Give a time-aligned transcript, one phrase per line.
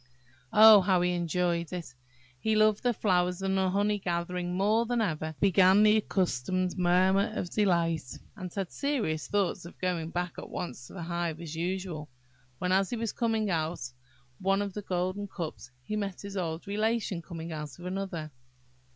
[0.51, 1.93] Oh, how he enjoyed it!
[2.39, 6.75] He loved the flowers and the honey gathering more than ever, and began his accustomed
[6.75, 11.39] murmur of delight, and had serious thoughts of going back at once to the hive
[11.39, 12.09] as usual,
[12.57, 13.93] when as he was coming out of
[14.39, 18.31] one of the golden cups, he met his old Relation coming out of another.